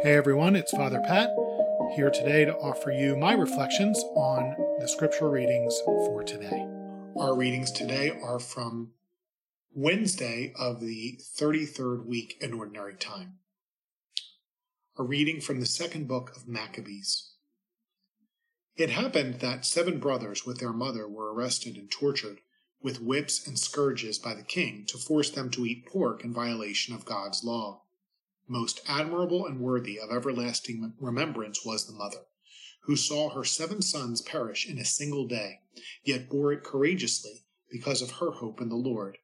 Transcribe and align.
Hey 0.00 0.14
everyone, 0.14 0.54
it's 0.54 0.70
Father 0.70 1.00
Pat 1.00 1.30
here 1.96 2.08
today 2.08 2.44
to 2.44 2.54
offer 2.58 2.92
you 2.92 3.16
my 3.16 3.32
reflections 3.32 3.98
on 4.14 4.54
the 4.78 4.86
scripture 4.86 5.28
readings 5.28 5.76
for 5.84 6.22
today. 6.22 6.68
Our 7.16 7.36
readings 7.36 7.72
today 7.72 8.12
are 8.22 8.38
from 8.38 8.92
Wednesday 9.74 10.52
of 10.56 10.78
the 10.80 11.18
33rd 11.36 12.06
week 12.06 12.36
in 12.40 12.54
Ordinary 12.54 12.94
Time. 12.94 13.38
A 14.96 15.02
reading 15.02 15.40
from 15.40 15.58
the 15.58 15.66
second 15.66 16.06
book 16.06 16.30
of 16.36 16.46
Maccabees. 16.46 17.32
It 18.76 18.90
happened 18.90 19.40
that 19.40 19.66
seven 19.66 19.98
brothers 19.98 20.46
with 20.46 20.60
their 20.60 20.72
mother 20.72 21.08
were 21.08 21.34
arrested 21.34 21.76
and 21.76 21.90
tortured 21.90 22.38
with 22.80 23.02
whips 23.02 23.48
and 23.48 23.58
scourges 23.58 24.16
by 24.20 24.34
the 24.34 24.44
king 24.44 24.84
to 24.86 24.96
force 24.96 25.30
them 25.30 25.50
to 25.50 25.66
eat 25.66 25.86
pork 25.86 26.22
in 26.22 26.32
violation 26.32 26.94
of 26.94 27.04
God's 27.04 27.42
law. 27.42 27.82
Most 28.50 28.80
admirable 28.86 29.44
and 29.44 29.60
worthy 29.60 30.00
of 30.00 30.10
everlasting 30.10 30.94
remembrance 30.98 31.66
was 31.66 31.86
the 31.86 31.92
mother, 31.92 32.24
who 32.84 32.96
saw 32.96 33.28
her 33.28 33.44
seven 33.44 33.82
sons 33.82 34.22
perish 34.22 34.66
in 34.66 34.78
a 34.78 34.86
single 34.86 35.26
day, 35.26 35.60
yet 36.02 36.30
bore 36.30 36.54
it 36.54 36.64
courageously 36.64 37.44
because 37.70 38.00
of 38.00 38.12
her 38.12 38.30
hope 38.30 38.62
in 38.62 38.70
the 38.70 38.74
Lord. 38.74 39.18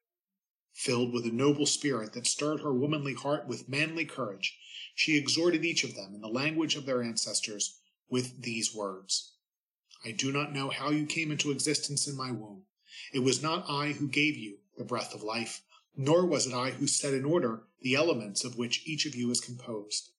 Filled 0.75 1.15
with 1.15 1.25
a 1.25 1.31
noble 1.31 1.65
spirit 1.65 2.13
that 2.13 2.27
stirred 2.27 2.61
her 2.61 2.75
womanly 2.75 3.15
heart 3.15 3.47
with 3.49 3.67
manly 3.67 4.05
courage, 4.05 4.59
she 4.95 5.17
exhorted 5.17 5.65
each 5.65 5.85
of 5.85 5.95
them 5.95 6.15
in 6.15 6.21
the 6.21 6.29
language 6.29 6.77
of 6.77 6.85
their 6.85 7.03
ancestors 7.03 7.79
with 8.11 8.43
these 8.43 8.75
words 8.75 9.37
I 10.05 10.11
do 10.11 10.33
not 10.33 10.53
know 10.53 10.69
how 10.69 10.91
you 10.91 11.07
came 11.07 11.31
into 11.33 11.51
existence 11.51 12.07
in 12.07 12.15
my 12.15 12.31
womb. 12.31 12.67
It 13.15 13.21
was 13.21 13.43
not 13.43 13.65
I 13.71 13.93
who 13.93 14.07
gave 14.07 14.37
you 14.37 14.59
the 14.77 14.85
breath 14.85 15.15
of 15.15 15.23
life 15.23 15.63
nor 15.97 16.27
was 16.27 16.47
it 16.47 16.55
I 16.55 16.71
who 16.71 16.87
set 16.87 17.15
in 17.15 17.25
order 17.25 17.63
the 17.85 17.95
elements 17.95 18.45
of 18.45 18.57
which 18.57 18.83
each 18.87 19.05
of 19.05 19.15
you 19.15 19.31
is 19.31 19.43
composed. 19.43 20.11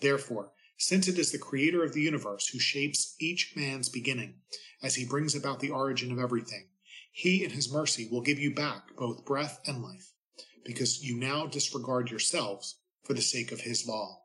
Therefore, 0.00 0.50
since 0.76 1.06
it 1.06 1.18
is 1.18 1.30
the 1.30 1.38
Creator 1.38 1.84
of 1.84 1.94
the 1.94 2.02
universe 2.02 2.48
who 2.48 2.58
shapes 2.58 3.14
each 3.20 3.54
man's 3.54 3.88
beginning, 3.88 4.34
as 4.82 4.96
he 4.96 5.06
brings 5.06 5.34
about 5.34 5.60
the 5.60 5.70
origin 5.70 6.10
of 6.10 6.18
everything, 6.18 6.66
he 7.12 7.44
in 7.44 7.50
his 7.50 7.72
mercy 7.72 8.08
will 8.10 8.20
give 8.22 8.40
you 8.40 8.52
back 8.52 8.94
both 8.96 9.24
breath 9.24 9.60
and 9.66 9.82
life, 9.82 10.12
because 10.64 11.02
you 11.02 11.16
now 11.16 11.46
disregard 11.46 12.10
yourselves 12.10 12.80
for 13.04 13.14
the 13.14 13.22
sake 13.22 13.52
of 13.52 13.60
his 13.60 13.86
law. 13.86 14.24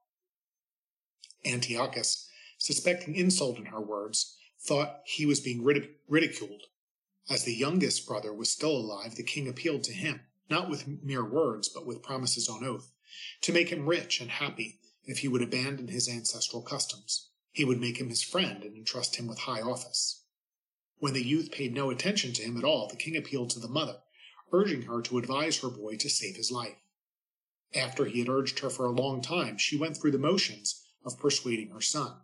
Antiochus, 1.45 2.27
suspecting 2.57 3.15
insult 3.15 3.59
in 3.59 3.65
her 3.65 3.79
words, 3.79 4.35
thought 4.59 5.01
he 5.05 5.27
was 5.27 5.39
being 5.39 5.63
ridiculed. 5.63 6.63
As 7.29 7.43
the 7.43 7.53
youngest 7.53 8.07
brother 8.07 8.33
was 8.33 8.51
still 8.51 8.75
alive, 8.75 9.15
the 9.15 9.23
king 9.23 9.47
appealed 9.47 9.83
to 9.83 9.93
him 9.93 10.21
not 10.51 10.69
with 10.69 10.85
mere 11.01 11.25
words, 11.25 11.69
but 11.69 11.85
with 11.85 12.03
promises 12.03 12.47
on 12.47 12.63
oath, 12.63 12.91
to 13.41 13.53
make 13.53 13.69
him 13.69 13.87
rich 13.87 14.21
and 14.21 14.29
happy 14.29 14.79
if 15.05 15.19
he 15.19 15.27
would 15.27 15.41
abandon 15.41 15.87
his 15.87 16.07
ancestral 16.07 16.61
customs. 16.61 17.29
He 17.51 17.65
would 17.65 17.79
make 17.79 17.97
him 17.97 18.09
his 18.09 18.21
friend 18.21 18.63
and 18.63 18.75
entrust 18.75 19.15
him 19.15 19.27
with 19.27 19.39
high 19.39 19.61
office. 19.61 20.23
When 20.97 21.13
the 21.13 21.25
youth 21.25 21.51
paid 21.51 21.73
no 21.73 21.89
attention 21.89 22.33
to 22.33 22.43
him 22.43 22.57
at 22.57 22.63
all, 22.63 22.87
the 22.87 22.95
king 22.95 23.17
appealed 23.17 23.49
to 23.51 23.59
the 23.59 23.67
mother, 23.67 24.01
urging 24.51 24.83
her 24.83 25.01
to 25.01 25.17
advise 25.17 25.59
her 25.59 25.69
boy 25.69 25.95
to 25.97 26.09
save 26.09 26.35
his 26.35 26.51
life. 26.51 26.77
After 27.73 28.05
he 28.05 28.19
had 28.19 28.29
urged 28.29 28.59
her 28.59 28.69
for 28.69 28.85
a 28.85 28.91
long 28.91 29.21
time, 29.21 29.57
she 29.57 29.77
went 29.77 29.97
through 29.97 30.11
the 30.11 30.19
motions 30.19 30.83
of 31.03 31.17
persuading 31.17 31.69
her 31.69 31.81
son. 31.81 32.17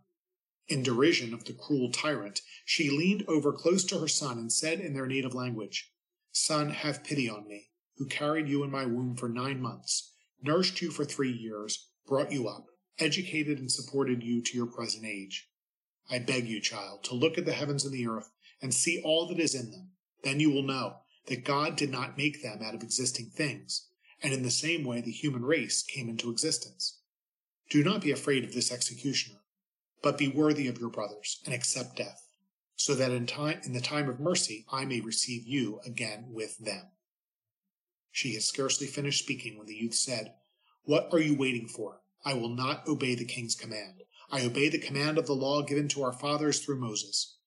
In 0.68 0.84
derision 0.84 1.34
of 1.34 1.46
the 1.46 1.54
cruel 1.54 1.92
tyrant, 1.92 2.42
she 2.66 2.90
leaned 2.90 3.24
over 3.28 3.54
close 3.54 3.86
to 3.86 4.00
her 4.00 4.08
son 4.08 4.38
and 4.38 4.52
said 4.52 4.82
in 4.82 4.94
their 4.94 5.08
native 5.08 5.34
language, 5.34 5.94
Son, 6.32 6.70
have 6.70 7.04
pity 7.04 7.30
on 7.30 7.48
me 7.48 7.72
who 7.98 8.06
carried 8.06 8.48
you 8.48 8.64
in 8.64 8.72
my 8.72 8.86
womb 8.86 9.16
for 9.16 9.30
nine 9.30 9.62
months, 9.62 10.14
nursed 10.42 10.82
you 10.82 10.92
for 10.92 11.06
three 11.06 11.32
years, 11.32 11.90
brought 12.08 12.32
you 12.32 12.48
up, 12.48 12.66
educated 13.00 13.60
and 13.60 13.72
supported 13.72 14.24
you 14.24 14.42
to 14.42 14.58
your 14.58 14.68
present 14.68 15.06
age. 15.06 15.50
I 16.10 16.20
beg 16.20 16.48
you, 16.48 16.62
child, 16.62 17.04
to 17.06 17.16
look 17.16 17.38
at 17.38 17.46
the 17.46 17.54
heavens 17.54 17.86
and 17.86 17.94
the 17.94 18.08
earth 18.08 18.32
and 18.62 18.74
see 18.74 19.02
all 19.04 19.28
that 19.28 19.40
is 19.40 19.56
in 19.56 19.72
them. 19.72 19.92
Then 20.24 20.40
you 20.40 20.52
will 20.52 20.64
know 20.64 20.98
that 21.28 21.44
God 21.44 21.76
did 21.76 21.92
not 21.92 22.18
make 22.18 22.42
them 22.42 22.60
out 22.64 22.74
of 22.74 22.82
existing 22.82 23.32
things, 23.36 23.88
and 24.24 24.34
in 24.34 24.44
the 24.44 24.52
same 24.52 24.84
way 24.84 25.02
the 25.02 25.12
human 25.12 25.44
race 25.44 25.84
came 25.84 26.10
into 26.10 26.32
existence. 26.32 27.00
Do 27.70 27.84
not 27.84 28.02
be 28.02 28.12
afraid 28.12 28.44
of 28.44 28.54
this 28.54 28.72
executioner, 28.72 29.42
but 30.02 30.18
be 30.18 30.28
worthy 30.28 30.68
of 30.68 30.80
your 30.80 30.90
brothers 30.90 31.42
and 31.46 31.54
accept 31.54 31.98
death, 31.98 32.26
so 32.76 32.96
that 32.96 33.12
in 33.12 33.26
time 33.28 33.60
in 33.64 33.74
the 33.74 33.82
time 33.82 34.08
of 34.08 34.20
mercy 34.20 34.66
I 34.72 34.86
may 34.86 35.02
receive 35.02 35.46
you 35.46 35.82
again 35.86 36.28
with 36.30 36.58
them. 36.60 36.92
She 38.18 38.34
had 38.34 38.42
scarcely 38.42 38.88
finished 38.88 39.24
speaking 39.24 39.60
when 39.60 39.68
the 39.68 39.76
youth 39.76 39.94
said, 39.94 40.34
What 40.86 41.08
are 41.12 41.20
you 41.20 41.38
waiting 41.38 41.68
for? 41.68 42.02
I 42.26 42.34
will 42.34 42.50
not 42.50 42.88
obey 42.88 43.14
the 43.14 43.24
king's 43.24 43.54
command. 43.54 44.02
I 44.32 44.44
obey 44.44 44.70
the 44.70 44.80
command 44.80 45.20
of 45.20 45.28
the 45.28 45.36
law 45.36 45.62
given 45.62 45.88
to 45.90 46.02
our 46.02 46.12
fathers 46.12 46.60
through 46.60 46.80
Moses. 46.80 47.38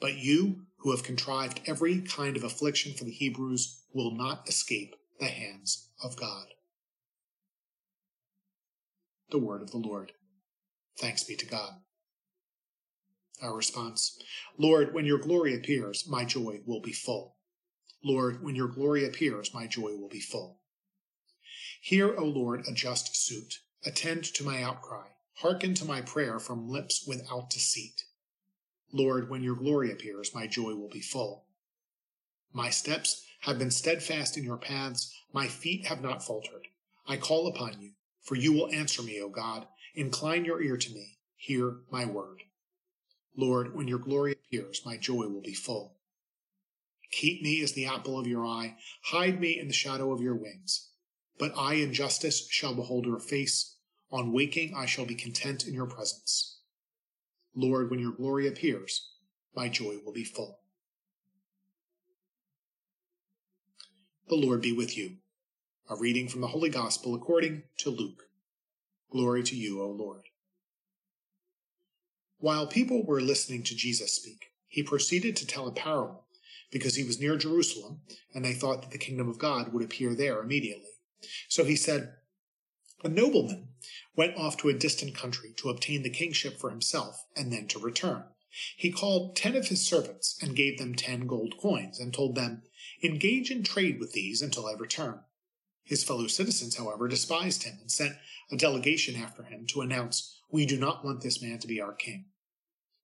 But 0.00 0.16
you, 0.16 0.66
who 0.78 0.90
have 0.90 1.04
contrived 1.04 1.60
every 1.64 2.00
kind 2.00 2.36
of 2.36 2.42
affliction 2.42 2.92
for 2.94 3.04
the 3.04 3.12
Hebrews, 3.12 3.84
will 3.92 4.10
not 4.10 4.48
escape 4.48 4.96
the 5.20 5.26
hands 5.26 5.92
of 6.02 6.16
God. 6.16 6.46
The 9.30 9.38
word 9.38 9.62
of 9.62 9.70
the 9.70 9.78
Lord. 9.78 10.10
Thanks 10.98 11.22
be 11.22 11.36
to 11.36 11.46
God. 11.46 11.74
Our 13.40 13.54
response 13.54 14.20
Lord, 14.58 14.92
when 14.92 15.04
your 15.04 15.18
glory 15.18 15.54
appears, 15.54 16.08
my 16.08 16.24
joy 16.24 16.62
will 16.66 16.80
be 16.80 16.92
full. 16.92 17.35
Lord, 18.06 18.40
when 18.40 18.54
your 18.54 18.68
glory 18.68 19.04
appears, 19.04 19.52
my 19.52 19.66
joy 19.66 19.96
will 19.96 20.08
be 20.08 20.20
full. 20.20 20.60
Hear, 21.82 22.16
O 22.16 22.24
Lord, 22.24 22.64
a 22.68 22.72
just 22.72 23.16
suit. 23.16 23.58
Attend 23.84 24.22
to 24.34 24.44
my 24.44 24.62
outcry. 24.62 25.08
Hearken 25.38 25.74
to 25.74 25.84
my 25.84 26.02
prayer 26.02 26.38
from 26.38 26.68
lips 26.68 27.04
without 27.04 27.50
deceit. 27.50 28.04
Lord, 28.92 29.28
when 29.28 29.42
your 29.42 29.56
glory 29.56 29.90
appears, 29.90 30.32
my 30.32 30.46
joy 30.46 30.76
will 30.76 30.88
be 30.88 31.00
full. 31.00 31.46
My 32.52 32.70
steps 32.70 33.26
have 33.40 33.58
been 33.58 33.72
steadfast 33.72 34.36
in 34.36 34.44
your 34.44 34.56
paths, 34.56 35.12
my 35.32 35.48
feet 35.48 35.86
have 35.86 36.00
not 36.00 36.24
faltered. 36.24 36.68
I 37.08 37.16
call 37.16 37.48
upon 37.48 37.82
you, 37.82 37.90
for 38.22 38.36
you 38.36 38.52
will 38.52 38.70
answer 38.70 39.02
me, 39.02 39.20
O 39.20 39.28
God. 39.28 39.66
Incline 39.96 40.44
your 40.44 40.62
ear 40.62 40.76
to 40.76 40.94
me, 40.94 41.18
hear 41.34 41.78
my 41.90 42.04
word. 42.04 42.44
Lord, 43.36 43.74
when 43.74 43.88
your 43.88 43.98
glory 43.98 44.30
appears, 44.30 44.82
my 44.86 44.96
joy 44.96 45.26
will 45.26 45.42
be 45.42 45.54
full. 45.54 45.95
Keep 47.16 47.40
me 47.40 47.62
as 47.62 47.72
the 47.72 47.86
apple 47.86 48.18
of 48.18 48.26
your 48.26 48.44
eye, 48.44 48.76
hide 49.04 49.40
me 49.40 49.58
in 49.58 49.68
the 49.68 49.72
shadow 49.72 50.12
of 50.12 50.20
your 50.20 50.34
wings. 50.34 50.90
But 51.38 51.56
I 51.56 51.74
in 51.74 51.94
justice 51.94 52.46
shall 52.50 52.74
behold 52.74 53.06
your 53.06 53.18
face. 53.18 53.76
On 54.12 54.34
waking 54.34 54.74
I 54.76 54.84
shall 54.84 55.06
be 55.06 55.14
content 55.14 55.66
in 55.66 55.72
your 55.72 55.86
presence. 55.86 56.58
Lord, 57.54 57.90
when 57.90 58.00
your 58.00 58.12
glory 58.12 58.46
appears, 58.46 59.12
my 59.54 59.70
joy 59.70 59.96
will 60.04 60.12
be 60.12 60.24
full. 60.24 60.58
The 64.28 64.34
Lord 64.34 64.60
be 64.60 64.72
with 64.72 64.98
you. 64.98 65.16
A 65.88 65.96
reading 65.96 66.28
from 66.28 66.42
the 66.42 66.48
Holy 66.48 66.68
Gospel 66.68 67.14
according 67.14 67.62
to 67.78 67.88
Luke. 67.88 68.24
Glory 69.10 69.42
to 69.44 69.56
you, 69.56 69.80
O 69.80 69.88
Lord. 69.88 70.24
While 72.40 72.66
people 72.66 73.06
were 73.06 73.22
listening 73.22 73.62
to 73.62 73.74
Jesus 73.74 74.12
speak, 74.12 74.52
he 74.68 74.82
proceeded 74.82 75.34
to 75.36 75.46
tell 75.46 75.66
a 75.66 75.72
parable 75.72 76.25
because 76.76 76.96
he 76.96 77.04
was 77.04 77.20
near 77.20 77.36
Jerusalem, 77.36 78.00
and 78.34 78.44
they 78.44 78.52
thought 78.52 78.82
that 78.82 78.90
the 78.90 78.98
kingdom 78.98 79.28
of 79.28 79.38
God 79.38 79.72
would 79.72 79.82
appear 79.82 80.14
there 80.14 80.40
immediately. 80.40 80.90
So 81.48 81.64
he 81.64 81.76
said, 81.76 82.14
A 83.02 83.08
nobleman 83.08 83.68
went 84.14 84.36
off 84.36 84.56
to 84.58 84.68
a 84.68 84.74
distant 84.74 85.14
country 85.14 85.52
to 85.56 85.70
obtain 85.70 86.02
the 86.02 86.10
kingship 86.10 86.58
for 86.58 86.70
himself 86.70 87.24
and 87.34 87.52
then 87.52 87.66
to 87.68 87.78
return. 87.78 88.24
He 88.76 88.90
called 88.90 89.36
ten 89.36 89.54
of 89.54 89.68
his 89.68 89.86
servants 89.86 90.38
and 90.42 90.56
gave 90.56 90.78
them 90.78 90.94
ten 90.94 91.26
gold 91.26 91.56
coins 91.58 92.00
and 92.00 92.12
told 92.12 92.34
them, 92.34 92.62
Engage 93.02 93.50
in 93.50 93.62
trade 93.62 94.00
with 94.00 94.12
these 94.12 94.40
until 94.40 94.66
I 94.66 94.72
return. 94.72 95.20
His 95.84 96.02
fellow 96.02 96.26
citizens, 96.26 96.76
however, 96.76 97.06
despised 97.06 97.62
him 97.62 97.78
and 97.80 97.90
sent 97.90 98.16
a 98.50 98.56
delegation 98.56 99.14
after 99.14 99.42
him 99.42 99.66
to 99.66 99.82
announce, 99.82 100.40
We 100.50 100.66
do 100.66 100.78
not 100.78 101.04
want 101.04 101.20
this 101.20 101.42
man 101.42 101.58
to 101.58 101.68
be 101.68 101.80
our 101.80 101.92
king. 101.92 102.26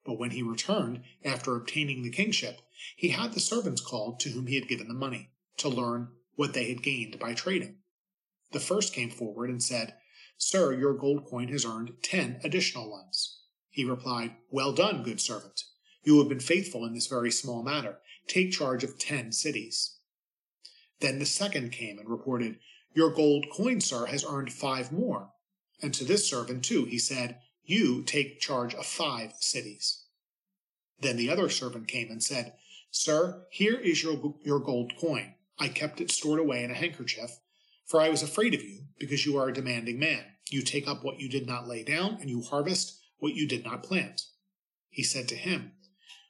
But 0.04 0.18
when 0.18 0.30
he 0.30 0.42
returned, 0.42 1.02
after 1.24 1.54
obtaining 1.54 2.02
the 2.02 2.10
kingship, 2.10 2.60
he 2.96 3.08
had 3.08 3.32
the 3.32 3.40
servants 3.40 3.80
called 3.80 4.20
to 4.20 4.30
whom 4.30 4.46
he 4.46 4.54
had 4.54 4.68
given 4.68 4.88
the 4.88 4.94
money, 4.94 5.30
to 5.58 5.68
learn 5.68 6.08
what 6.34 6.54
they 6.54 6.68
had 6.68 6.82
gained 6.82 7.18
by 7.18 7.34
trading. 7.34 7.78
The 8.52 8.60
first 8.60 8.92
came 8.92 9.10
forward 9.10 9.50
and 9.50 9.62
said, 9.62 9.94
Sir, 10.36 10.72
your 10.74 10.94
gold 10.94 11.24
coin 11.24 11.48
has 11.48 11.64
earned 11.64 11.92
ten 12.02 12.40
additional 12.42 12.90
ones. 12.90 13.40
He 13.70 13.84
replied, 13.84 14.36
Well 14.50 14.72
done, 14.72 15.02
good 15.02 15.20
servant. 15.20 15.64
You 16.02 16.18
have 16.18 16.28
been 16.28 16.40
faithful 16.40 16.84
in 16.84 16.94
this 16.94 17.06
very 17.06 17.30
small 17.30 17.62
matter. 17.62 18.00
Take 18.26 18.52
charge 18.52 18.84
of 18.84 18.98
ten 18.98 19.32
cities. 19.32 19.96
Then 21.00 21.18
the 21.18 21.26
second 21.26 21.72
came 21.72 21.98
and 21.98 22.08
reported, 22.08 22.58
Your 22.94 23.10
gold 23.10 23.46
coin, 23.52 23.80
sir, 23.80 24.06
has 24.06 24.24
earned 24.24 24.52
five 24.52 24.92
more. 24.92 25.30
And 25.80 25.92
to 25.94 26.04
this 26.04 26.28
servant, 26.28 26.64
too, 26.64 26.84
he 26.84 26.98
said, 26.98 27.40
You 27.64 28.02
take 28.02 28.40
charge 28.40 28.74
of 28.74 28.86
five 28.86 29.34
cities. 29.38 30.04
Then 31.00 31.16
the 31.16 31.30
other 31.30 31.48
servant 31.48 31.88
came 31.88 32.10
and 32.10 32.22
said, 32.22 32.54
Sir, 32.94 33.46
here 33.48 33.80
is 33.80 34.02
your, 34.02 34.34
your 34.44 34.60
gold 34.60 34.92
coin. 35.00 35.34
I 35.58 35.68
kept 35.68 36.02
it 36.02 36.10
stored 36.10 36.38
away 36.38 36.62
in 36.62 36.70
a 36.70 36.74
handkerchief, 36.74 37.40
for 37.86 38.02
I 38.02 38.10
was 38.10 38.22
afraid 38.22 38.52
of 38.52 38.62
you, 38.62 38.82
because 38.98 39.24
you 39.24 39.38
are 39.38 39.48
a 39.48 39.54
demanding 39.54 39.98
man. 39.98 40.22
You 40.50 40.60
take 40.60 40.86
up 40.86 41.02
what 41.02 41.18
you 41.18 41.30
did 41.30 41.46
not 41.46 41.66
lay 41.66 41.84
down, 41.84 42.18
and 42.20 42.28
you 42.28 42.42
harvest 42.42 43.00
what 43.16 43.32
you 43.32 43.48
did 43.48 43.64
not 43.64 43.82
plant. 43.82 44.26
He 44.90 45.02
said 45.02 45.26
to 45.28 45.36
him, 45.36 45.72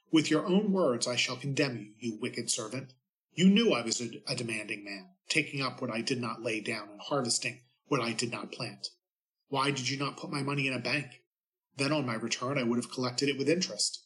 With 0.09 0.31
your 0.31 0.45
own 0.45 0.71
words 0.71 1.05
I 1.05 1.17
shall 1.17 1.35
condemn 1.35 1.77
you, 1.77 1.93
you 1.99 2.17
wicked 2.21 2.49
servant. 2.49 2.93
You 3.33 3.49
knew 3.49 3.73
I 3.73 3.81
was 3.81 3.99
a, 3.99 4.21
a 4.25 4.33
demanding 4.33 4.85
man, 4.85 5.09
taking 5.27 5.61
up 5.61 5.81
what 5.81 5.91
I 5.91 5.99
did 5.99 6.21
not 6.21 6.43
lay 6.43 6.61
down 6.61 6.87
and 6.91 7.01
harvesting 7.01 7.59
what 7.87 7.99
I 7.99 8.13
did 8.13 8.31
not 8.31 8.53
plant. 8.53 8.87
Why 9.49 9.71
did 9.71 9.89
you 9.89 9.97
not 9.99 10.15
put 10.15 10.31
my 10.31 10.43
money 10.43 10.67
in 10.67 10.73
a 10.73 10.79
bank? 10.79 11.23
Then 11.75 11.91
on 11.91 12.05
my 12.05 12.15
return 12.15 12.57
I 12.57 12.63
would 12.63 12.77
have 12.77 12.89
collected 12.91 13.27
it 13.27 13.37
with 13.37 13.49
interest. 13.49 14.05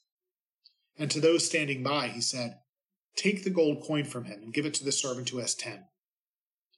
And 0.97 1.11
to 1.11 1.19
those 1.19 1.45
standing 1.45 1.83
by 1.83 2.07
he 2.07 2.21
said, 2.21 2.59
Take 3.15 3.43
the 3.43 3.49
gold 3.49 3.83
coin 3.83 4.05
from 4.05 4.25
him 4.25 4.41
and 4.43 4.53
give 4.53 4.65
it 4.65 4.73
to 4.75 4.83
the 4.83 4.91
servant 4.91 5.29
who 5.29 5.39
has 5.39 5.55
ten. 5.55 5.85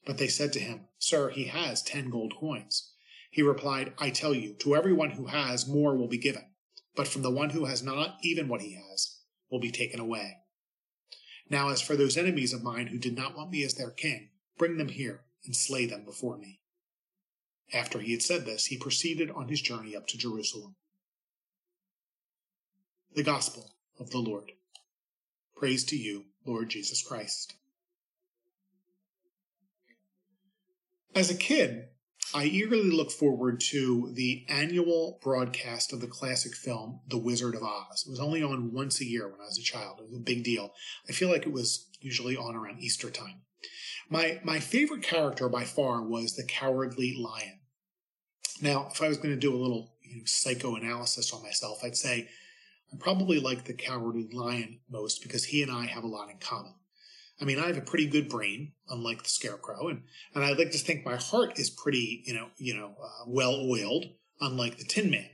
But 0.06 0.18
they 0.18 0.28
said 0.28 0.54
to 0.54 0.60
him, 0.60 0.88
Sir, 0.98 1.30
he 1.30 1.46
has 1.46 1.82
ten 1.82 2.10
gold 2.10 2.34
coins. 2.40 2.94
He 3.30 3.42
replied, 3.42 3.94
I 3.98 4.10
tell 4.10 4.34
you, 4.34 4.54
to 4.60 4.76
everyone 4.76 5.12
who 5.12 5.28
has, 5.28 5.68
more 5.68 5.96
will 5.96 6.08
be 6.08 6.18
given, 6.18 6.46
but 6.96 7.08
from 7.08 7.22
the 7.22 7.32
one 7.32 7.52
who 7.52 7.66
has 7.66 7.84
not, 7.84 8.18
even 8.24 8.48
what 8.48 8.62
he 8.62 8.74
has 8.74 9.20
will 9.52 9.60
be 9.60 9.72
taken 9.72 10.00
away. 10.00 10.38
Now, 11.50 11.70
as 11.70 11.82
for 11.82 11.96
those 11.96 12.18
enemies 12.18 12.54
of 12.54 12.64
mine 12.64 12.88
who 12.88 12.98
did 12.98 13.16
not 13.16 13.36
want 13.36 13.52
me 13.52 13.64
as 13.64 13.76
their 13.76 13.92
king, 13.92 14.30
bring 14.58 14.78
them 14.78 14.90
here 14.90 15.26
and 15.46 15.56
slay 15.56 15.86
them 15.86 16.06
before 16.06 16.38
me. 16.38 16.60
After 17.74 18.00
he 18.00 18.14
had 18.14 18.22
said 18.22 18.46
this, 18.46 18.68
he 18.68 18.78
proceeded 18.78 19.30
on 19.30 19.48
his 19.48 19.62
journey 19.62 19.96
up 19.96 20.08
to 20.08 20.18
Jerusalem. 20.18 20.76
The 23.14 23.24
Gospel 23.24 23.72
of 24.00 24.12
the 24.12 24.20
Lord. 24.20 24.52
Praise 25.56 25.84
to 25.86 25.98
you, 25.98 26.26
Lord 26.46 26.70
Jesus 26.70 27.02
Christ. 27.02 27.56
As 31.16 31.30
a 31.30 31.36
kid, 31.36 31.90
I 32.34 32.46
eagerly 32.46 32.92
looked 32.92 33.12
forward 33.12 33.60
to 33.72 34.12
the 34.14 34.46
annual 34.48 35.20
broadcast 35.24 35.92
of 35.92 36.00
the 36.00 36.08
classic 36.08 36.56
film 36.56 37.02
The 37.08 37.18
Wizard 37.18 37.56
of 37.56 37.64
Oz. 37.64 38.06
It 38.06 38.12
was 38.12 38.20
only 38.20 38.44
on 38.44 38.72
once 38.72 39.02
a 39.02 39.06
year 39.06 39.28
when 39.28 39.42
I 39.42 39.46
was 39.46 39.58
a 39.58 39.64
child. 39.64 40.00
It 40.00 40.10
was 40.10 40.18
a 40.18 40.24
big 40.24 40.44
deal. 40.44 40.74
I 41.08 41.12
feel 41.12 41.30
like 41.30 41.48
it 41.48 41.52
was 41.52 41.90
usually 42.00 42.38
on 42.38 42.56
around 42.56 42.80
Easter 42.80 43.10
time. 43.10 43.42
My 44.10 44.40
my 44.44 44.60
favorite 44.60 45.02
character 45.02 45.50
by 45.50 45.64
far 45.64 46.04
was 46.04 46.36
the 46.36 46.44
Cowardly 46.44 47.16
Lion. 47.18 47.60
Now, 48.62 48.90
if 48.92 49.02
I 49.02 49.08
was 49.08 49.18
going 49.18 49.34
to 49.34 49.40
do 49.40 49.56
a 49.56 49.58
little 49.58 49.94
you 50.04 50.18
know, 50.18 50.24
psychoanalysis 50.26 51.34
on 51.34 51.42
myself, 51.42 51.84
I'd 51.84 51.98
say 51.98 52.30
I 52.92 52.98
probably 52.98 53.40
like 53.40 53.66
the 53.66 53.74
Cowardly 53.74 54.28
Lion 54.32 54.80
most 54.90 55.22
because 55.22 55.46
he 55.46 55.62
and 55.62 55.72
I 55.72 55.86
have 55.86 56.04
a 56.04 56.08
lot 56.08 56.30
in 56.30 56.38
common. 56.38 56.74
I 57.42 57.46
mean, 57.46 57.60
I 57.60 57.68
have 57.68 57.78
a 57.78 57.82
pretty 57.82 58.08
good 58.08 58.28
brain, 58.28 58.74
unlike 58.90 59.24
the 59.24 59.30
Scarecrow, 59.30 59.88
and 59.88 60.04
and 60.36 60.44
I 60.44 60.52
like 60.54 60.72
to 60.72 60.78
think 60.78 61.06
my 61.06 61.16
heart 61.16 61.58
is 61.58 61.70
pretty, 61.70 62.24
you 62.26 62.34
know, 62.34 62.48
you 62.58 62.76
know, 62.76 62.96
uh, 63.02 63.24
well 63.28 63.56
oiled, 63.56 64.06
unlike 64.42 64.78
the 64.78 64.84
Tin 64.84 65.10
Man. 65.10 65.30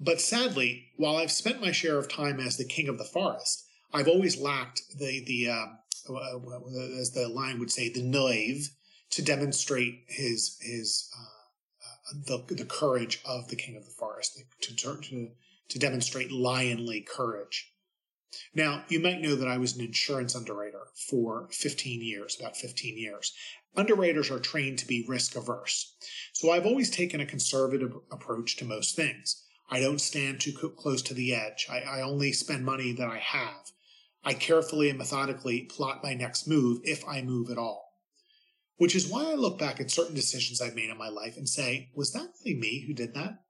But 0.00 0.20
sadly, 0.20 0.90
while 0.96 1.16
I've 1.16 1.30
spent 1.30 1.60
my 1.60 1.70
share 1.70 1.98
of 1.98 2.08
time 2.08 2.40
as 2.40 2.56
the 2.56 2.64
king 2.64 2.88
of 2.88 2.98
the 2.98 3.04
forest, 3.04 3.64
I've 3.92 4.08
always 4.08 4.40
lacked 4.40 4.82
the 4.98 5.24
the 5.24 5.50
uh, 5.50 5.66
as 6.98 7.12
the 7.12 7.28
lion 7.28 7.60
would 7.60 7.70
say 7.70 7.88
the 7.88 8.02
nerve 8.02 8.70
to 9.10 9.22
demonstrate 9.22 10.04
his 10.08 10.58
his 10.60 11.08
uh, 11.16 12.32
uh, 12.32 12.38
the 12.48 12.54
the 12.54 12.64
courage 12.64 13.20
of 13.24 13.48
the 13.48 13.56
king 13.56 13.76
of 13.76 13.84
the 13.84 13.92
forest 13.92 14.36
to 14.60 14.74
to 14.74 15.00
to 15.00 15.30
demonstrate 15.78 16.30
lionly 16.30 17.00
courage. 17.00 17.72
Now, 18.54 18.84
you 18.88 19.00
might 19.00 19.20
know 19.20 19.36
that 19.36 19.48
I 19.48 19.58
was 19.58 19.76
an 19.76 19.84
insurance 19.84 20.34
underwriter 20.34 20.88
for 21.08 21.48
15 21.52 22.02
years, 22.02 22.36
about 22.38 22.56
15 22.56 22.98
years. 22.98 23.32
Underwriters 23.76 24.30
are 24.30 24.40
trained 24.40 24.78
to 24.78 24.86
be 24.86 25.04
risk 25.08 25.36
averse. 25.36 25.96
So 26.32 26.50
I've 26.50 26.66
always 26.66 26.90
taken 26.90 27.20
a 27.20 27.26
conservative 27.26 27.94
approach 28.10 28.56
to 28.56 28.64
most 28.64 28.96
things. 28.96 29.44
I 29.70 29.80
don't 29.80 30.00
stand 30.00 30.40
too 30.40 30.52
close 30.52 31.02
to 31.02 31.14
the 31.14 31.34
edge. 31.34 31.66
I, 31.70 31.80
I 31.80 32.02
only 32.02 32.32
spend 32.32 32.64
money 32.64 32.92
that 32.92 33.08
I 33.08 33.18
have. 33.18 33.72
I 34.24 34.34
carefully 34.34 34.88
and 34.88 34.98
methodically 34.98 35.62
plot 35.62 36.02
my 36.02 36.14
next 36.14 36.46
move 36.46 36.80
if 36.84 37.06
I 37.06 37.22
move 37.22 37.50
at 37.50 37.58
all. 37.58 37.92
Which 38.76 38.94
is 38.94 39.08
why 39.08 39.30
I 39.30 39.34
look 39.34 39.58
back 39.58 39.80
at 39.80 39.90
certain 39.90 40.14
decisions 40.14 40.60
I've 40.60 40.74
made 40.74 40.90
in 40.90 40.98
my 40.98 41.08
life 41.08 41.36
and 41.36 41.48
say, 41.48 41.90
was 41.94 42.12
that 42.12 42.32
really 42.44 42.58
me 42.58 42.84
who 42.86 42.94
did 42.94 43.14
that? 43.14 43.44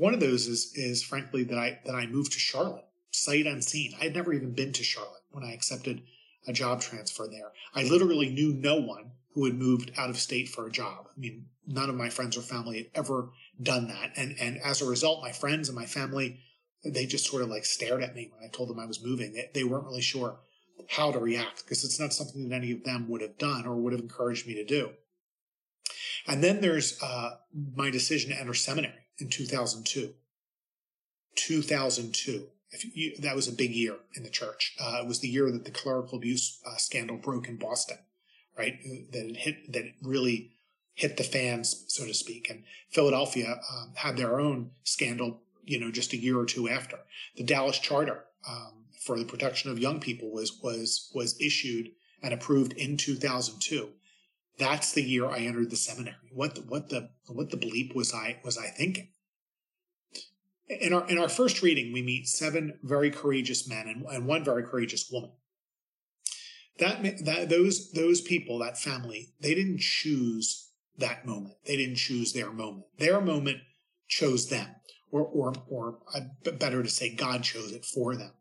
One 0.00 0.14
of 0.14 0.20
those 0.20 0.46
is, 0.46 0.72
is 0.76 1.02
frankly 1.02 1.44
that 1.44 1.58
I, 1.58 1.78
that 1.84 1.94
I 1.94 2.06
moved 2.06 2.32
to 2.32 2.38
Charlotte 2.38 2.86
sight 3.10 3.46
unseen. 3.46 3.92
I 4.00 4.04
had 4.04 4.14
never 4.14 4.32
even 4.32 4.54
been 4.54 4.72
to 4.72 4.82
Charlotte 4.82 5.20
when 5.30 5.44
I 5.44 5.52
accepted 5.52 6.00
a 6.48 6.54
job 6.54 6.80
transfer 6.80 7.28
there. 7.30 7.52
I 7.74 7.82
literally 7.82 8.30
knew 8.30 8.54
no 8.54 8.76
one 8.76 9.10
who 9.34 9.44
had 9.44 9.56
moved 9.56 9.92
out 9.98 10.08
of 10.08 10.18
state 10.18 10.48
for 10.48 10.66
a 10.66 10.70
job. 10.70 11.08
I 11.14 11.20
mean, 11.20 11.48
none 11.66 11.90
of 11.90 11.96
my 11.96 12.08
friends 12.08 12.38
or 12.38 12.40
family 12.40 12.78
had 12.78 12.86
ever 12.94 13.28
done 13.60 13.88
that. 13.88 14.12
And, 14.16 14.36
and 14.40 14.56
as 14.64 14.80
a 14.80 14.86
result, 14.86 15.20
my 15.20 15.32
friends 15.32 15.68
and 15.68 15.76
my 15.76 15.84
family, 15.84 16.40
they 16.82 17.04
just 17.04 17.26
sort 17.26 17.42
of 17.42 17.50
like 17.50 17.66
stared 17.66 18.02
at 18.02 18.14
me 18.14 18.30
when 18.32 18.42
I 18.42 18.50
told 18.50 18.70
them 18.70 18.80
I 18.80 18.86
was 18.86 19.04
moving. 19.04 19.34
They, 19.34 19.50
they 19.52 19.64
weren't 19.64 19.84
really 19.84 20.00
sure 20.00 20.38
how 20.88 21.12
to 21.12 21.18
react 21.18 21.64
because 21.64 21.84
it's 21.84 22.00
not 22.00 22.14
something 22.14 22.48
that 22.48 22.54
any 22.54 22.72
of 22.72 22.84
them 22.84 23.06
would 23.10 23.20
have 23.20 23.36
done 23.36 23.66
or 23.66 23.76
would 23.76 23.92
have 23.92 24.00
encouraged 24.00 24.46
me 24.46 24.54
to 24.54 24.64
do. 24.64 24.92
And 26.26 26.42
then 26.42 26.62
there's 26.62 26.98
uh, 27.02 27.32
my 27.76 27.90
decision 27.90 28.30
to 28.30 28.40
enter 28.40 28.54
seminary 28.54 28.94
in 29.20 29.28
2002. 29.28 30.14
2002 31.36 32.46
you, 32.94 33.16
that 33.18 33.36
was 33.36 33.48
a 33.48 33.52
big 33.52 33.72
year 33.72 33.96
in 34.14 34.22
the 34.22 34.30
church. 34.30 34.76
Uh, 34.80 35.00
it 35.02 35.06
was 35.06 35.20
the 35.20 35.28
year 35.28 35.50
that 35.50 35.64
the 35.64 35.70
clerical 35.70 36.18
abuse 36.18 36.60
uh, 36.66 36.76
scandal 36.76 37.16
broke 37.16 37.48
in 37.48 37.56
Boston, 37.56 37.98
right? 38.56 38.78
That 39.12 39.26
it 39.26 39.36
hit, 39.36 39.72
that 39.72 39.84
it 39.84 39.94
really 40.02 40.52
hit 40.94 41.16
the 41.16 41.24
fans, 41.24 41.84
so 41.88 42.06
to 42.06 42.14
speak. 42.14 42.48
And 42.50 42.64
Philadelphia 42.90 43.60
um, 43.72 43.92
had 43.96 44.16
their 44.16 44.38
own 44.38 44.70
scandal, 44.84 45.40
you 45.64 45.80
know, 45.80 45.90
just 45.90 46.12
a 46.12 46.20
year 46.20 46.38
or 46.38 46.46
two 46.46 46.68
after. 46.68 46.98
The 47.36 47.44
Dallas 47.44 47.78
Charter 47.78 48.24
um, 48.48 48.84
for 49.04 49.18
the 49.18 49.24
protection 49.24 49.70
of 49.70 49.78
young 49.78 50.00
people 50.00 50.30
was 50.30 50.58
was 50.62 51.10
was 51.14 51.40
issued 51.40 51.90
and 52.22 52.34
approved 52.34 52.74
in 52.74 52.96
2002. 52.96 53.88
That's 54.60 54.92
the 54.92 55.02
year 55.02 55.26
I 55.26 55.38
entered 55.38 55.70
the 55.70 55.76
seminary. 55.76 56.30
What 56.32 56.54
the, 56.54 56.60
what 56.60 56.88
the 56.90 57.10
what 57.26 57.50
the 57.50 57.56
bleep 57.56 57.96
was 57.96 58.14
I 58.14 58.40
was 58.44 58.56
I 58.56 58.68
thinking? 58.68 59.08
in 60.70 60.92
our 60.92 61.06
in 61.08 61.18
our 61.18 61.28
first 61.28 61.62
reading, 61.62 61.92
we 61.92 62.02
meet 62.02 62.28
seven 62.28 62.78
very 62.82 63.10
courageous 63.10 63.68
men 63.68 63.88
and, 63.88 64.04
and 64.06 64.26
one 64.26 64.44
very 64.44 64.62
courageous 64.62 65.10
woman. 65.10 65.32
That 66.78 67.02
that 67.24 67.48
those 67.48 67.90
those 67.92 68.20
people, 68.20 68.58
that 68.60 68.78
family, 68.78 69.32
they 69.40 69.54
didn't 69.54 69.80
choose 69.80 70.70
that 70.98 71.26
moment. 71.26 71.56
They 71.66 71.76
didn't 71.76 71.96
choose 71.96 72.32
their 72.32 72.52
moment. 72.52 72.84
Their 72.98 73.20
moment 73.20 73.58
chose 74.08 74.48
them, 74.48 74.68
or 75.10 75.22
or 75.22 75.52
or 75.68 75.98
uh, 76.14 76.50
better 76.52 76.82
to 76.82 76.88
say, 76.88 77.14
God 77.14 77.42
chose 77.42 77.72
it 77.72 77.84
for 77.84 78.14
them. 78.14 78.32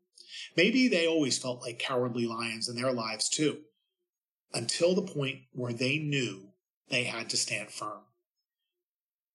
Maybe 0.55 0.87
they 0.87 1.07
always 1.07 1.39
felt 1.39 1.61
like 1.61 1.79
cowardly 1.79 2.27
lions 2.27 2.69
in 2.69 2.75
their 2.75 2.93
lives 2.93 3.27
too, 3.27 3.61
until 4.53 4.95
the 4.95 5.01
point 5.01 5.41
where 5.51 5.73
they 5.73 5.99
knew 5.99 6.49
they 6.89 7.03
had 7.03 7.29
to 7.29 7.37
stand 7.37 7.69
firm. 7.69 8.01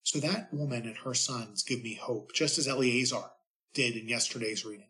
So 0.03 0.19
that 0.21 0.53
woman 0.53 0.83
and 0.83 0.97
her 0.99 1.15
sons 1.15 1.63
give 1.63 1.83
me 1.83 1.95
hope, 1.95 2.33
just 2.35 2.59
as 2.59 2.69
Eleazar 2.69 3.31
did 3.73 3.97
in 3.97 4.09
yesterday's 4.09 4.65
reading. 4.65 4.89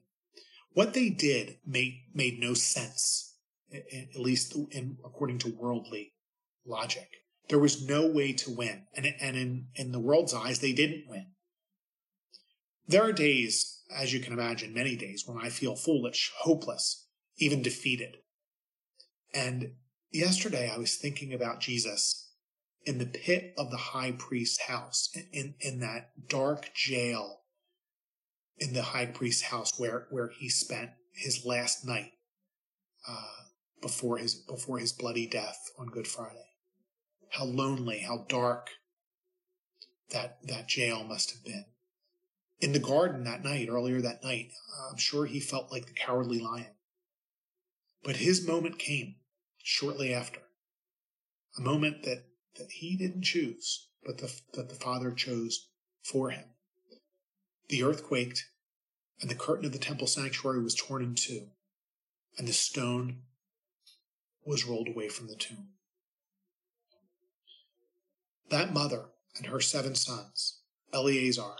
What 0.72 0.92
they 0.92 1.08
did 1.08 1.58
made, 1.64 2.02
made 2.12 2.40
no 2.40 2.54
sense, 2.54 3.36
at 3.72 4.20
least 4.20 4.56
in, 4.72 4.98
according 5.04 5.38
to 5.40 5.54
worldly 5.54 6.14
logic. 6.66 7.08
There 7.48 7.60
was 7.60 7.86
no 7.86 8.06
way 8.06 8.32
to 8.32 8.50
win. 8.50 8.86
And, 8.94 9.06
and 9.20 9.36
in, 9.36 9.66
in 9.76 9.92
the 9.92 10.00
world's 10.00 10.34
eyes, 10.34 10.58
they 10.58 10.72
didn't 10.72 11.04
win. 11.08 11.26
There 12.88 13.02
are 13.02 13.12
days, 13.12 13.82
as 13.94 14.12
you 14.12 14.20
can 14.20 14.32
imagine, 14.32 14.74
many 14.74 14.96
days 14.96 15.24
when 15.26 15.38
I 15.38 15.48
feel 15.48 15.76
foolish, 15.76 16.32
hopeless, 16.40 17.06
even 17.36 17.62
defeated. 17.62 18.16
And 19.32 19.72
yesterday 20.14 20.70
I 20.72 20.78
was 20.78 20.96
thinking 20.96 21.34
about 21.34 21.60
Jesus 21.60 22.30
in 22.86 22.98
the 22.98 23.06
pit 23.06 23.54
of 23.58 23.70
the 23.70 23.76
high 23.76 24.12
priest's 24.12 24.62
house, 24.62 25.10
in, 25.32 25.54
in 25.60 25.80
that 25.80 26.10
dark 26.28 26.70
jail 26.74 27.40
in 28.58 28.72
the 28.72 28.82
high 28.82 29.06
priest's 29.06 29.42
house 29.42 29.78
where, 29.78 30.06
where 30.10 30.30
he 30.38 30.48
spent 30.48 30.90
his 31.12 31.44
last 31.44 31.84
night 31.84 32.12
uh, 33.08 33.42
before 33.82 34.18
his 34.18 34.34
before 34.34 34.78
his 34.78 34.92
bloody 34.92 35.26
death 35.26 35.58
on 35.78 35.86
Good 35.88 36.06
Friday. 36.06 36.46
How 37.30 37.44
lonely, 37.44 37.98
how 37.98 38.24
dark 38.28 38.70
that 40.10 40.38
that 40.46 40.68
jail 40.68 41.04
must 41.04 41.32
have 41.32 41.44
been. 41.44 41.64
In 42.60 42.72
the 42.72 42.78
garden 42.78 43.24
that 43.24 43.42
night, 43.42 43.68
earlier 43.68 44.00
that 44.00 44.22
night, 44.22 44.52
I'm 44.90 44.96
sure 44.96 45.26
he 45.26 45.40
felt 45.40 45.72
like 45.72 45.86
the 45.86 45.92
cowardly 45.92 46.38
lion. 46.38 46.76
But 48.04 48.16
his 48.16 48.46
moment 48.46 48.78
came 48.78 49.16
shortly 49.64 50.12
after. 50.12 50.40
A 51.56 51.60
moment 51.62 52.02
that 52.04 52.26
that 52.56 52.70
he 52.70 52.96
didn't 52.96 53.22
choose, 53.22 53.88
but 54.04 54.18
the, 54.18 54.32
that 54.52 54.68
the 54.68 54.76
Father 54.76 55.10
chose 55.10 55.70
for 56.04 56.30
him. 56.30 56.44
The 57.68 57.82
earth 57.82 58.04
quaked, 58.04 58.44
and 59.20 59.28
the 59.28 59.34
curtain 59.34 59.64
of 59.64 59.72
the 59.72 59.78
temple 59.78 60.06
sanctuary 60.06 60.62
was 60.62 60.76
torn 60.76 61.02
in 61.02 61.16
two, 61.16 61.48
and 62.38 62.46
the 62.46 62.52
stone 62.52 63.22
was 64.44 64.64
rolled 64.64 64.86
away 64.86 65.08
from 65.08 65.26
the 65.26 65.34
tomb. 65.34 65.70
That 68.50 68.72
mother 68.72 69.06
and 69.36 69.46
her 69.46 69.60
seven 69.60 69.96
sons, 69.96 70.60
Eleazar, 70.92 71.56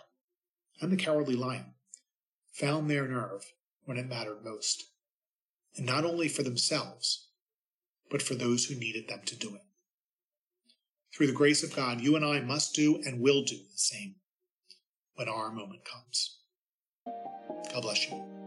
and 0.81 0.93
the 0.93 0.97
cowardly 0.97 1.35
lion, 1.35 1.75
found 2.53 2.89
their 2.89 3.09
nerve 3.09 3.53
when 3.85 3.97
it 3.97 4.09
mattered 4.09 4.45
most, 4.45 4.85
and 5.75 5.87
not 5.87 6.05
only 6.05 6.29
for 6.29 6.45
themselves, 6.45 7.24
but 8.11 8.23
for 8.23 8.35
those 8.35 8.67
who 8.67 8.75
needed 8.75 9.09
them 9.09 9.21
to 9.27 9.37
do 9.37 9.55
it. 9.55 9.63
Through 11.15 11.29
the 11.29 11.33
grace 11.33 11.63
of 11.63 11.75
God, 11.75 12.01
you 12.01 12.17
and 12.17 12.25
I 12.25 12.41
must 12.41 12.75
do 12.75 13.01
and 13.05 13.21
will 13.21 13.45
do 13.45 13.57
the 13.57 13.77
same 13.77 14.17
when 15.15 15.29
our 15.29 15.53
moment 15.53 15.83
comes. 15.85 16.39
God 17.73 17.83
bless 17.83 18.09
you. 18.09 18.44